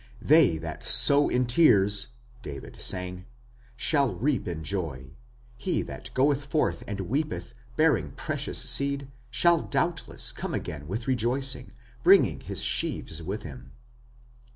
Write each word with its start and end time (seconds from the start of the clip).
"They 0.23 0.57
that 0.57 0.83
sow 0.83 1.29
in 1.29 1.45
tears", 1.45 2.07
David 2.41 2.75
sang, 2.75 3.27
"shall 3.75 4.15
reap 4.15 4.47
in 4.47 4.63
joy. 4.63 5.11
He 5.57 5.83
that 5.83 6.09
goeth 6.15 6.45
forth 6.47 6.83
and 6.87 7.01
weepeth, 7.01 7.53
bearing 7.75 8.13
precious 8.13 8.57
seed, 8.57 9.09
shall 9.29 9.61
doubtless 9.61 10.31
come 10.31 10.55
again 10.55 10.87
with 10.87 11.07
rejoicing, 11.07 11.73
bringing 12.01 12.39
his 12.39 12.63
sheaves 12.63 13.21
with 13.21 13.43
him." 13.43 13.73